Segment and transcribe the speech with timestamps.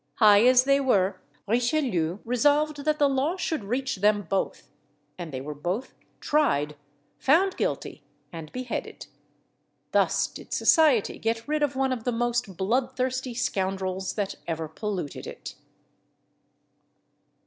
[0.15, 4.71] High as they were, Richelieu resolved that the law should reach them both,
[5.15, 6.75] and they were both tried,
[7.19, 8.01] found guilty,
[8.33, 9.05] and beheaded.
[9.91, 15.27] Thus did society get rid of one of the most bloodthirsty scoundrels that ever polluted
[15.27, 15.53] it.